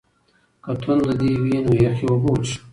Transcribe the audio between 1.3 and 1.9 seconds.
وي نو